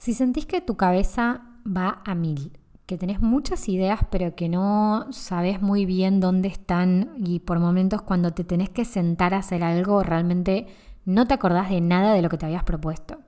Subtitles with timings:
[0.00, 5.08] Si sentís que tu cabeza va a mil, que tenés muchas ideas pero que no
[5.10, 9.62] sabes muy bien dónde están y por momentos cuando te tenés que sentar a hacer
[9.62, 10.68] algo realmente
[11.04, 13.18] no te acordás de nada de lo que te habías propuesto.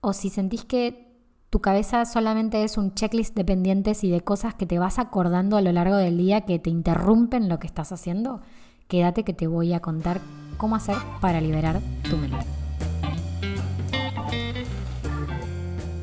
[0.00, 1.12] O si sentís que
[1.50, 5.58] tu cabeza solamente es un checklist de pendientes y de cosas que te vas acordando
[5.58, 8.40] a lo largo del día que te interrumpen lo que estás haciendo,
[8.88, 10.22] quédate que te voy a contar
[10.56, 12.61] cómo hacer para liberar tu mente.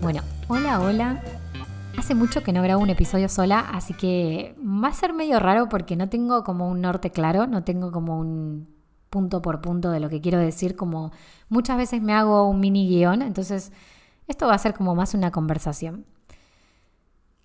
[0.01, 1.21] Bueno, hola, hola.
[1.97, 5.67] Hace mucho que no grabo un episodio sola, así que va a ser medio raro
[5.67, 8.69] porque no tengo como un norte claro, no tengo como un
[9.09, 11.11] punto por punto de lo que quiero decir, como
[11.49, 13.73] muchas veces me hago un mini guion, entonces
[14.27, 16.05] esto va a ser como más una conversación.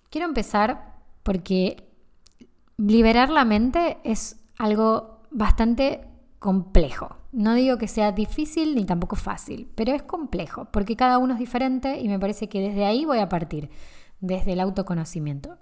[0.09, 0.93] Quiero empezar
[1.23, 1.89] porque
[2.77, 6.07] liberar la mente es algo bastante
[6.45, 7.17] complejo.
[7.31, 11.39] No digo que sea difícil ni tampoco fácil, pero es complejo, porque cada uno es
[11.39, 13.71] diferente y me parece que desde ahí voy a partir,
[14.19, 15.57] desde el autoconocimiento.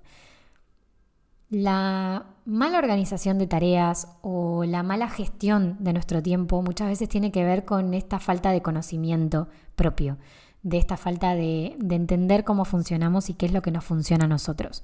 [1.49, 7.31] La mala organización de tareas o la mala gestión de nuestro tiempo muchas veces tiene
[7.31, 9.47] que ver con esta falta de conocimiento
[9.77, 10.17] propio,
[10.63, 14.27] de esta falta de, entender cómo funcionamos y qué es lo que nos funciona a
[14.27, 14.83] nosotros.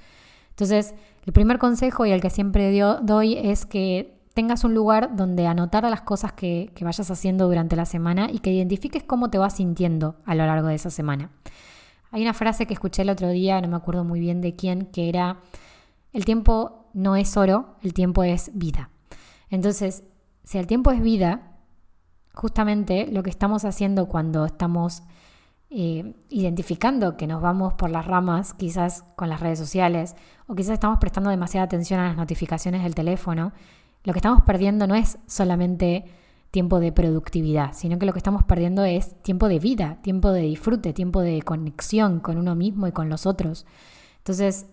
[0.52, 5.48] Entonces, el primer consejo y el que siempre doy es que tengas un lugar donde
[5.48, 9.56] anotar las cosas que, vayas haciendo durante la semana y que identifiques cómo te vas
[9.56, 11.32] sintiendo a lo largo de esa semana.
[12.12, 14.86] Hay una frase que escuché el otro día, no me acuerdo muy bien de quién,
[14.88, 15.38] que era,
[16.14, 18.90] el tiempo no es oro, el tiempo es vida.
[19.50, 20.04] Entonces,
[20.44, 21.58] si el tiempo es vida,
[22.34, 25.04] justamente lo que estamos haciendo cuando estamos
[25.72, 30.16] eh, identificando que nos vamos por las ramas, quizás con las redes sociales,
[30.48, 33.52] o quizás estamos prestando demasiada atención a las notificaciones del teléfono,
[34.04, 36.06] lo que estamos perdiendo no es solamente
[36.52, 40.42] tiempo de productividad, sino que lo que estamos perdiendo es tiempo de vida, tiempo de
[40.42, 43.66] disfrute, tiempo de conexión con uno mismo y con los otros.
[44.18, 44.68] Entonces,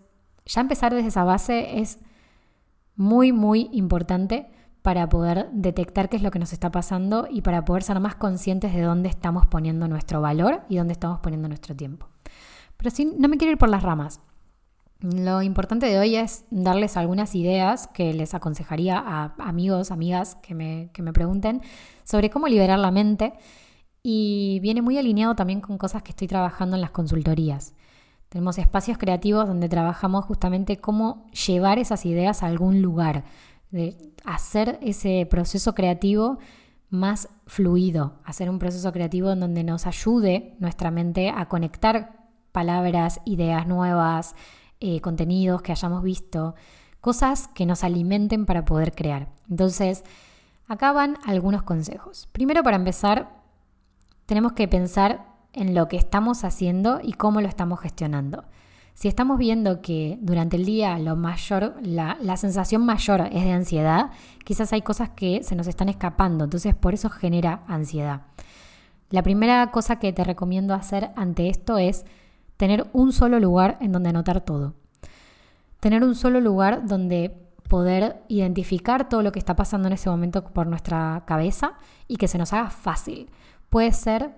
[0.47, 1.99] ya empezar desde esa base es
[2.95, 4.49] muy, muy importante
[4.81, 8.15] para poder detectar qué es lo que nos está pasando y para poder ser más
[8.15, 12.09] conscientes de dónde estamos poniendo nuestro valor y dónde estamos poniendo nuestro tiempo.
[12.77, 14.21] Pero sí, no me quiero ir por las ramas.
[15.01, 20.55] Lo importante de hoy es darles algunas ideas que les aconsejaría a amigos, amigas que
[20.55, 21.61] me, que me pregunten
[22.05, 23.35] sobre cómo liberar la mente
[24.03, 27.75] y viene muy alineado también con cosas que estoy trabajando en las consultorías.
[28.31, 33.25] Tenemos espacios creativos donde trabajamos justamente cómo llevar esas ideas a algún lugar,
[33.71, 36.39] de hacer ese proceso creativo
[36.89, 42.17] más fluido, hacer un proceso creativo en donde nos ayude nuestra mente a conectar
[42.53, 44.35] palabras, ideas nuevas,
[44.81, 46.55] eh, contenidos que hayamos visto,
[47.01, 49.29] cosas que nos alimenten para poder crear.
[49.49, 50.05] Entonces,
[50.69, 52.29] acá van algunos consejos.
[52.33, 53.31] Primero, para empezar,
[54.27, 58.45] tenemos que pensar en lo que estamos haciendo y cómo lo estamos gestionando.
[58.95, 63.53] Si estamos viendo que durante el día lo mayor, la, la, sensación mayor es de
[63.53, 64.11] ansiedad,
[64.45, 68.23] quizás hay cosas que se nos están escapando, entonces por eso genera ansiedad.
[69.11, 72.05] La primera cosa que te recomiendo hacer ante esto es
[72.57, 74.75] tener un solo lugar en donde anotar todo.
[75.81, 77.37] Tener un solo lugar donde
[77.69, 81.75] poder identificar todo lo que está pasando en ese momento por nuestra cabeza
[82.09, 83.31] y que se nos haga fácil.
[83.69, 84.31] Puede ser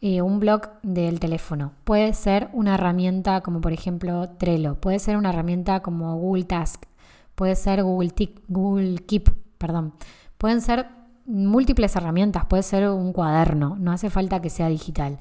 [0.00, 5.16] eh, un blog del teléfono, puede ser una herramienta como por ejemplo Trello, puede ser
[5.16, 6.84] una herramienta como Google Task,
[7.34, 8.12] puede ser Google,
[8.48, 9.94] Google Keep, perdón.
[10.38, 10.86] Pueden ser
[11.26, 15.18] múltiples herramientas, puede ser un cuaderno, no hace falta que sea digital.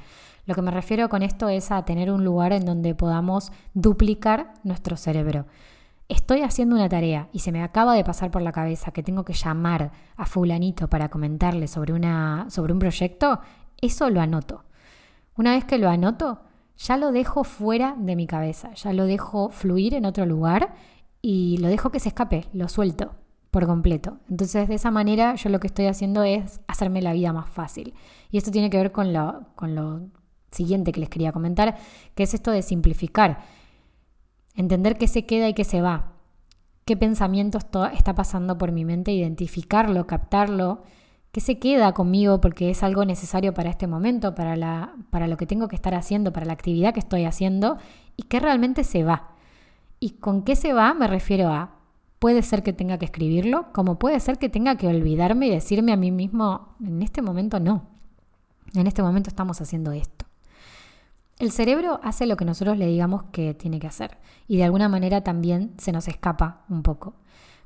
[0.47, 4.53] Lo que me refiero con esto es a tener un lugar en donde podamos duplicar
[4.63, 5.45] nuestro cerebro.
[6.07, 9.25] Estoy haciendo una tarea y se me acaba de pasar por la cabeza que tengo
[9.25, 13.41] que llamar a fulanito para comentarle sobre, una, sobre un proyecto,
[13.81, 14.63] eso lo anoto.
[15.35, 16.39] Una vez que lo anoto,
[16.77, 20.75] ya lo dejo fuera de mi cabeza, ya lo dejo fluir en otro lugar
[21.21, 23.15] y lo dejo que se escape, lo suelto
[23.51, 24.19] por completo.
[24.29, 27.93] Entonces de esa manera yo lo que estoy haciendo es hacerme la vida más fácil.
[28.31, 30.09] Y esto tiene que ver con lo, con lo
[30.51, 31.77] siguiente que les quería comentar,
[32.15, 33.39] que es esto de simplificar.
[34.55, 36.13] Entender qué se queda y qué se va.
[36.85, 40.83] Qué pensamiento está pasando por mi mente, identificarlo, captarlo,
[41.31, 45.37] qué se queda conmigo porque es algo necesario para este momento, para, la, para lo
[45.37, 47.77] que tengo que estar haciendo, para la actividad que estoy haciendo
[48.15, 49.31] y qué realmente se va.
[49.99, 51.75] Y con qué se va me refiero a,
[52.19, 55.91] puede ser que tenga que escribirlo, como puede ser que tenga que olvidarme y decirme
[55.91, 57.85] a mí mismo, en este momento no,
[58.73, 60.16] en este momento estamos haciendo esto.
[61.39, 64.17] El cerebro hace lo que nosotros le digamos que tiene que hacer
[64.47, 67.13] y de alguna manera también se nos escapa un poco.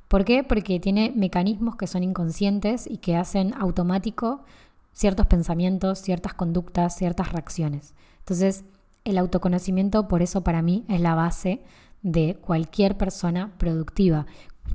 [0.10, 0.44] ¿Por qué?
[0.44, 4.44] Porque tiene mecanismos que son inconscientes y que hacen automático
[4.92, 7.94] ciertos pensamientos, ciertas conductas, ciertas reacciones.
[8.20, 8.66] Entonces,
[9.04, 11.64] El autoconocimiento, por eso para mí, es la base
[12.04, 14.28] de cualquier persona productiva.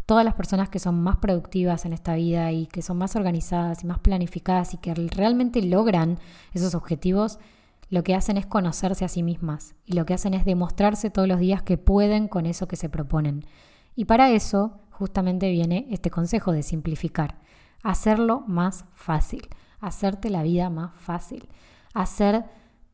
[0.04, 3.84] Todas las personas que son más productivas en esta vida y que son más organizadas
[3.84, 6.18] y más planificadas y que realmente logran
[6.52, 7.38] esos objetivos,
[7.88, 11.28] lo que hacen es conocerse a sí mismas y lo que hacen es demostrarse todos
[11.28, 13.44] los días que pueden con eso que se proponen.
[13.94, 17.38] Y para eso justamente viene este consejo de simplificar,
[17.82, 19.48] hacerlo más fácil,
[19.80, 21.48] hacerte la vida más fácil,
[21.94, 22.44] hacer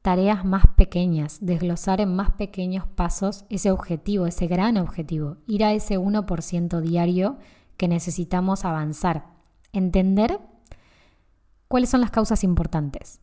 [0.02, 5.72] tareas más pequeñas, desglosar en más pequeños pasos ese objetivo, ese gran objetivo, ir a
[5.72, 7.38] ese 1% diario
[7.76, 9.26] que necesitamos avanzar,
[9.72, 10.40] entender
[11.68, 13.20] cuáles son las causas importantes.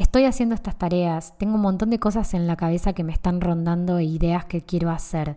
[0.00, 3.42] Estoy haciendo estas tareas, tengo un montón de cosas en la cabeza que me están
[3.42, 5.36] rondando e ideas que quiero hacer.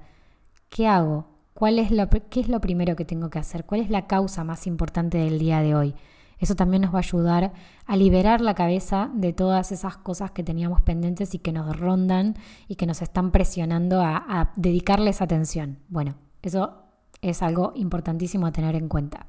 [0.70, 1.26] ¿Qué hago?
[1.54, 3.66] ¿Cuál es lo, ¿Qué es lo primero que tengo que hacer?
[3.66, 5.96] ¿Cuál es la causa más importante del día de hoy?
[6.40, 7.52] Eso también nos va a ayudar
[7.86, 12.38] a liberar la cabeza de todas esas cosas que teníamos pendientes y que nos rondan
[12.70, 15.80] y que nos están presionando a, dedicarles atención.
[15.90, 16.84] Bueno, eso
[17.22, 19.28] es algo importantísimo a tener en cuenta.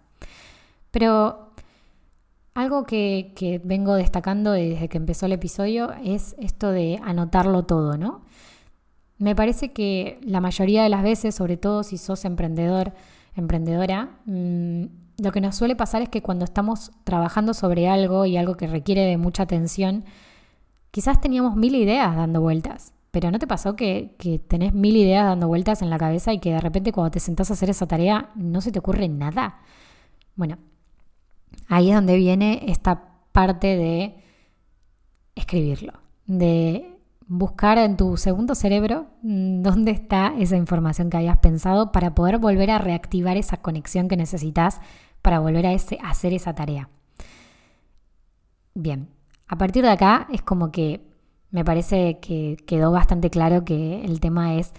[0.93, 1.54] Pero
[2.55, 8.23] algo que, vengo destacando desde que empezó el episodio es esto de anotarlo todo, ¿no?
[9.19, 12.93] Me parece que la mayoría de las veces, sobre todo si sos emprendedor,
[13.37, 14.85] emprendedora, mm,
[15.19, 18.67] lo que nos suele pasar es que cuando estamos trabajando sobre algo y algo que
[18.67, 20.05] requiere de mucha atención,
[20.91, 25.25] quizás teníamos mil ideas dando vueltas, pero ¿no te pasó que, que, tenés mil ideas
[25.27, 27.87] dando vueltas en la cabeza y que de repente cuando te sentás a hacer esa
[27.87, 29.61] tarea no se te ocurre nada?
[30.37, 30.59] Bueno,
[31.69, 34.17] ahí es donde viene esta parte de
[35.35, 35.95] escribirlo,
[36.27, 36.95] de
[37.27, 42.39] buscar en tu segundo cerebro mm, dónde está esa información que habías pensado para poder
[42.39, 44.81] volver a reactivar esa conexión que necesitas
[45.23, 46.91] para volver a, ese, hacer esa tarea.
[48.75, 49.09] Bien,
[49.47, 51.01] a partir de acá es como que
[51.51, 54.73] me parece que quedó bastante claro que el tema es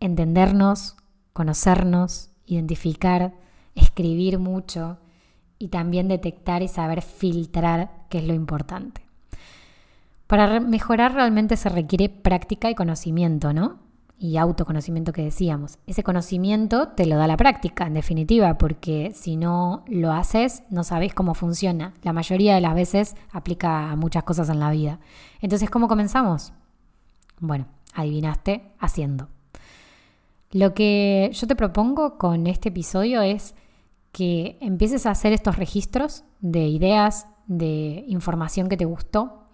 [0.00, 0.96] entendernos,
[1.32, 3.34] conocernos, identificar,
[3.74, 4.98] escribir mucho
[5.62, 9.00] y también detectar y saber filtrar qué es lo importante.
[10.26, 13.78] Para mejorar realmente se requiere práctica y conocimiento, ¿no?
[14.18, 15.78] Y autoconocimiento que decíamos.
[15.86, 20.82] Ese conocimiento te lo da la práctica, en definitiva, porque si no lo haces, no
[20.82, 21.94] sabes cómo funciona.
[22.02, 24.98] La mayoría de las veces aplica a muchas cosas en la vida.
[25.40, 26.52] Entonces, ¿cómo comenzamos?
[27.38, 29.28] Bueno, adivinaste, haciendo.
[30.50, 33.54] Lo que yo te propongo con este episodio es
[34.12, 39.48] que empieces a hacer estos registros de ideas, de información que te gustó,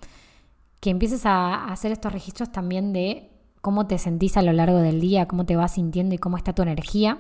[0.81, 5.01] que empieces a hacer estos registros también de cómo te sentís a lo largo del
[5.01, 7.19] día, cómo te vas sintiendo y cómo está tu energía.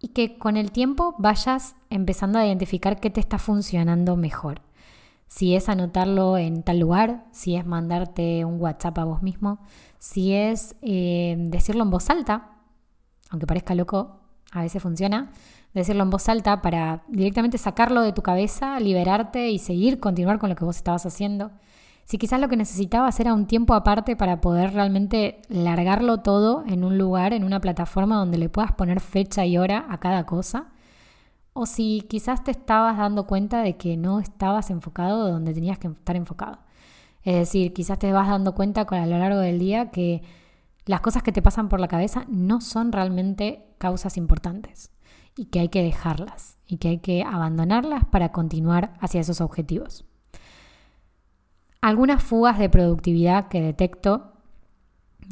[0.00, 4.60] Y que con el tiempo vayas empezando a identificar qué te está funcionando mejor.
[5.26, 9.60] Si es anotarlo en tal lugar, si es mandarte un WhatsApp a vos mismo,
[9.98, 12.58] si es eh, decirlo en voz alta,
[13.30, 14.23] aunque parezca loco,
[14.54, 15.30] a veces funciona,
[15.74, 20.48] decirlo en voz alta para directamente sacarlo de tu cabeza, liberarte y seguir, continuar con
[20.48, 21.50] lo que vos estabas haciendo
[22.04, 26.84] si quizás lo que necesitabas era un tiempo aparte para poder realmente largarlo todo en
[26.84, 30.66] un lugar, en una plataforma donde le puedas poner fecha y hora a cada cosa,
[31.54, 35.88] o si quizás te estabas dando cuenta de que no estabas enfocado donde tenías que
[35.88, 36.58] estar enfocado.
[37.22, 40.22] Es decir, quizás te vas dando cuenta a lo largo del día que
[40.84, 44.90] las cosas que te pasan por la cabeza no son realmente causas importantes
[45.36, 50.06] y que hay que dejarlas y que hay que abandonarlas para continuar hacia esos objetivos.
[51.82, 54.32] Algunas fugas de productividad que detecto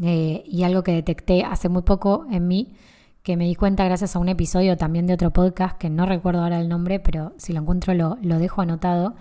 [0.02, 2.74] eh, y algo que detecté hace muy poco en mí,
[3.22, 6.42] que me di cuenta gracias a un episodio también de otro podcast que no recuerdo
[6.42, 9.14] ahora el nombre, pero si lo encuentro lo, lo dejo anotado.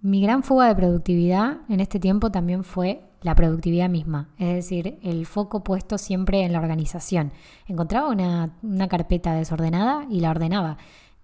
[0.00, 4.98] Mi gran fuga de productividad en este tiempo también fue la productividad misma, es decir,
[5.02, 7.32] el foco puesto siempre en la organización.
[7.66, 10.76] Encontraba una, una, carpeta desordenada y la ordenaba.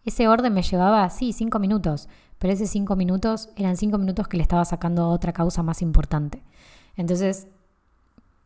[0.05, 4.37] Ese orden me llevaba así cinco minutos, pero esos cinco minutos eran cinco minutos que
[4.37, 6.43] le estaba sacando a otra causa más importante.
[6.97, 7.49] Entonces,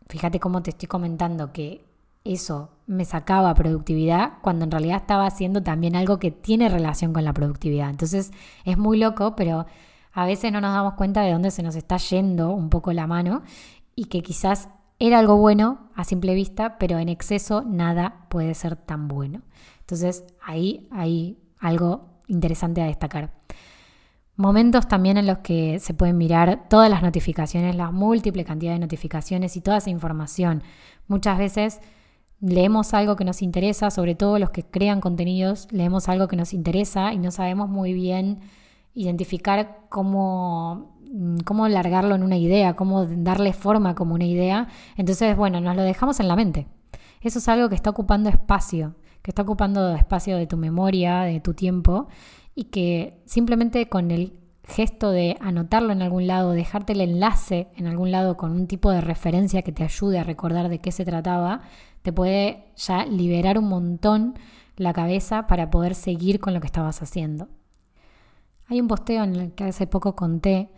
[0.09, 1.85] fíjate cómo te estoy comentando que
[2.25, 7.25] eso me sacaba productividad cuando en realidad estaba haciendo también algo que tiene relación con
[7.25, 7.91] la productividad.
[7.91, 8.33] Entonces,
[8.65, 9.67] es muy loco, pero
[10.13, 13.07] a veces no nos damos cuenta de dónde se nos está yendo un poco la
[13.07, 13.43] mano
[13.95, 18.77] y que quizás era algo bueno a simple vista, pero en exceso nada puede ser
[18.77, 19.43] tan bueno.
[19.81, 23.33] Entonces, ahí hay algo interesante a destacar.
[24.37, 28.79] Momentos también en los que se pueden mirar todas las notificaciones, la múltiple cantidad de
[28.79, 30.63] notificaciones y toda esa información.
[31.09, 31.81] Muchas veces
[32.41, 36.53] leemos algo que nos interesa, sobre todo los que crean contenidos, leemos algo que nos
[36.53, 38.41] interesa y no sabemos muy bien
[38.95, 44.69] identificar cómo, mm, cómo largarlo en una idea, cómo darle forma como una idea.
[44.97, 46.67] Entonces, bueno, nos lo dejamos en la mente.
[47.21, 51.41] Eso es algo que está ocupando espacio, que está ocupando espacio de tu memoria, de
[51.41, 52.09] tu tiempo,
[52.55, 57.87] y que simplemente con el gesto de anotarlo en algún lado, dejarte el enlace en
[57.87, 61.05] algún lado con un tipo de referencia que te ayude a recordar de qué se
[61.05, 61.63] trataba,
[62.03, 64.35] te puede ya liberar un montón
[64.77, 67.49] la cabeza para poder seguir con lo que estabas haciendo.
[68.73, 70.71] Hay un posteo en el que hace poco conté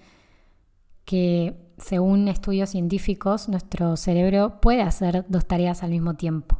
[1.04, 6.58] que según estudios científicos nuestro cerebro puede hacer dos tareas al mismo tiempo.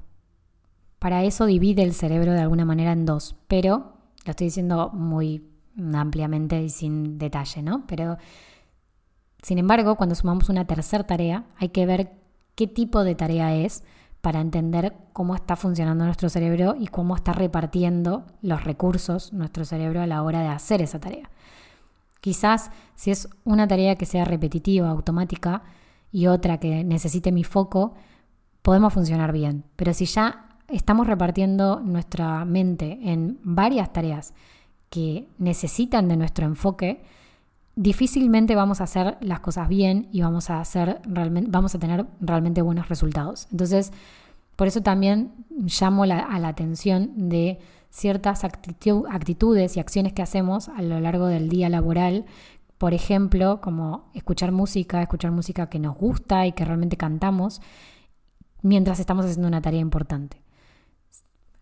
[1.01, 5.45] Para eso divide el cerebro de alguna manera en dos, pero lo estoy diciendo muy
[5.93, 7.85] ampliamente y sin detalle, ¿no?
[7.89, 8.17] Pero,
[9.43, 12.13] sin embargo, cuando sumamos una tercera tarea, hay que ver
[12.55, 13.83] qué tipo de tarea es
[14.25, 20.01] para entender cómo está funcionando nuestro cerebro y cómo está repartiendo los recursos nuestro cerebro
[20.01, 21.29] a la hora de hacer esa tarea.
[22.23, 25.63] Quizás si es una tarea que sea repetitiva, automática,
[26.11, 27.97] y otra que necesite mi foco,
[28.63, 29.65] podemos funcionar bien.
[29.77, 34.33] Pero si ya estamos repartiendo nuestra mente en varias tareas
[34.89, 37.03] que necesitan de nuestro enfoque,
[37.77, 42.07] difícilmente vamos a hacer las cosas bien y vamos a, hacer realmente, vamos a tener
[42.21, 43.49] realmente buenos resultados.
[43.51, 43.93] Entonces,
[44.57, 47.59] por eso también llamo a la atención de
[47.91, 52.25] ciertas actitudes y acciones que hacemos a lo largo del día laboral.
[52.79, 57.61] Por ejemplo, como escuchar música, escuchar música que nos gusta y que realmente cantamos
[58.63, 60.44] mientras estamos haciendo una tarea importante.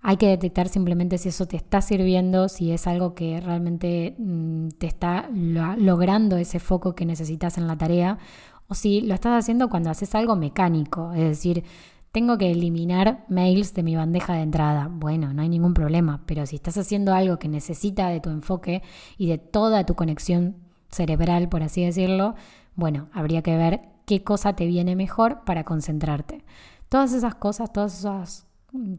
[0.04, 4.68] Hay que detectar simplemente si eso te está sirviendo, si es algo que realmente mm,
[4.78, 8.18] te está logrando ese foco que necesitas en la tarea,
[8.66, 11.64] o si lo estás haciendo cuando haces algo mecánico, es decir,
[12.10, 14.88] tengo que eliminar mails de mi bandeja de entrada.
[14.90, 18.82] Bueno, no hay ningún problema, pero si estás haciendo algo que necesita de tu enfoque
[19.16, 20.56] y de toda tu conexión
[20.90, 22.34] cerebral, por así decirlo,
[22.74, 26.44] bueno, habría que ver qué cosa te viene mejor para concentrarte.
[26.88, 28.46] Todas esas cosas, todas esas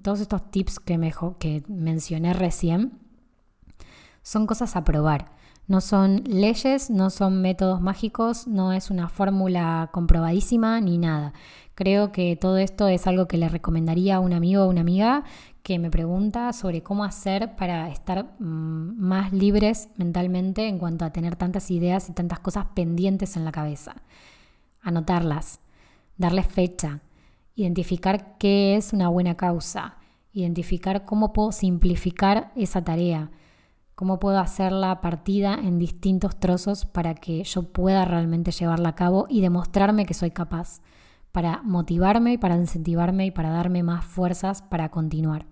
[0.02, 3.00] todos estos tips que, me, que mencioné recién
[4.22, 5.32] son cosas a probar.
[5.68, 11.34] No son leyes, no son métodos mágicos, no es una fórmula comprobadísima ni nada.
[11.74, 15.24] Creo que todo esto es algo que le recomendaría a un amigo o una amiga
[15.64, 21.12] que me pregunta sobre cómo hacer para estar mm, más libres mentalmente en cuanto a
[21.12, 23.96] tener tantas ideas y tantas cosas pendientes en la cabeza.
[24.82, 25.62] Anotarlas,
[26.18, 27.00] darles fecha,
[27.56, 29.98] identificar qué es una buena causa,
[30.32, 33.32] identificar cómo puedo simplificar esa tarea,
[33.96, 39.28] cómo puedo hacerla partida en distintos trozos para que yo pueda realmente llevarla a cabo
[39.30, 40.82] y demostrarme que soy capaz,
[41.32, 45.48] para motivarme para incentivarme y para darme más fuerzas para continuar.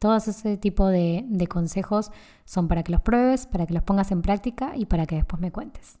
[0.00, 2.10] Todos ese tipo de, de consejos
[2.44, 5.40] son para que los pruebes, para que los pongas en práctica y para que después
[5.40, 5.98] me cuentes.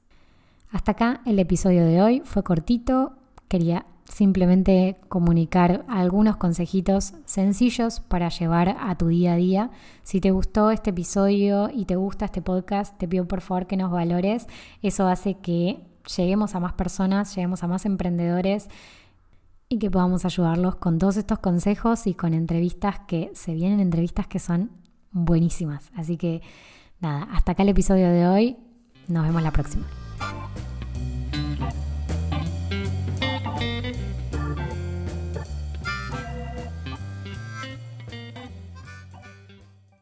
[0.72, 3.19] Hasta acá el episodio de hoy fue cortito,
[3.50, 9.70] quería simplemente comunicar algunos consejitos sencillos para llevar a tu día a día.
[10.04, 13.76] Si te gustó este episodio y te gusta este podcast, te pido por favor que
[13.76, 14.46] nos valores.
[14.82, 15.80] Eso hace que
[16.16, 18.68] lleguemos a más personas, lleguemos a más emprendedores
[19.68, 24.28] y que podamos ayudarlos con todos estos consejos y con entrevistas que se vienen entrevistas
[24.28, 24.70] que son
[25.10, 25.90] buenísimas.
[25.96, 26.40] Así que
[27.00, 28.56] nada, hasta acá el episodio de hoy.
[29.08, 29.86] Nos vemos la próxima.